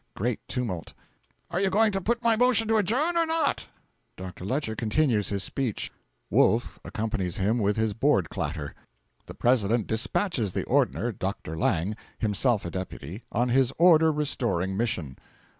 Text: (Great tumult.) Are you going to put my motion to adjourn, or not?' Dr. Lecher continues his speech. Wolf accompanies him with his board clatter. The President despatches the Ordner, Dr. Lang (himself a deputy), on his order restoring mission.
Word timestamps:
(Great 0.15 0.39
tumult.) 0.47 0.95
Are 1.51 1.59
you 1.61 1.69
going 1.69 1.91
to 1.91 2.01
put 2.01 2.23
my 2.23 2.35
motion 2.35 2.67
to 2.69 2.77
adjourn, 2.77 3.15
or 3.15 3.25
not?' 3.27 3.67
Dr. 4.17 4.45
Lecher 4.45 4.75
continues 4.75 5.29
his 5.29 5.43
speech. 5.43 5.91
Wolf 6.31 6.79
accompanies 6.83 7.37
him 7.37 7.59
with 7.59 7.77
his 7.77 7.93
board 7.93 8.31
clatter. 8.31 8.73
The 9.27 9.35
President 9.35 9.85
despatches 9.85 10.53
the 10.53 10.63
Ordner, 10.63 11.11
Dr. 11.11 11.55
Lang 11.55 11.95
(himself 12.17 12.65
a 12.65 12.71
deputy), 12.71 13.21
on 13.31 13.49
his 13.49 13.71
order 13.77 14.11
restoring 14.11 14.75
mission. 14.75 15.19